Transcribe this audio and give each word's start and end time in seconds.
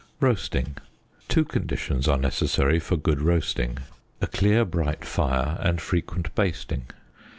Roasting.' 0.19 0.77
ŌĆö 1.25 1.27
Two 1.27 1.45
conditions 1.45 2.07
are 2.07 2.17
necessary 2.17 2.79
for 2.79 2.97
good 2.97 3.21
roasting 3.21 3.75
ŌĆö 3.75 3.83
a 4.21 4.25
clear 4.27 4.65
bright 4.65 5.05
fire 5.05 5.59
and 5.61 5.79
frequent 5.79 6.33
basting. 6.33 6.87